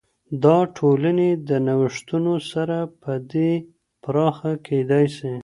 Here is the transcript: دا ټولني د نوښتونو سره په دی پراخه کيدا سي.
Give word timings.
دا 0.43 0.57
ټولني 0.77 1.29
د 1.47 1.49
نوښتونو 1.67 2.33
سره 2.51 2.77
په 3.01 3.13
دی 3.31 3.51
پراخه 4.03 4.51
کيدا 4.67 5.01
سي. 5.17 5.33